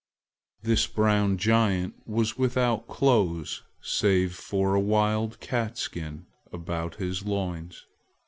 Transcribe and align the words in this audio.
This 0.63 0.87
brown 0.87 1.37
giant 1.37 1.93
was 2.07 2.35
without 2.35 2.87
clothes 2.87 3.61
save 3.83 4.33
for 4.33 4.73
a 4.73 4.79
wild 4.79 5.39
cat 5.39 5.77
skin 5.77 6.25
about 6.51 6.95
his 6.95 7.23
loins. 7.23 7.85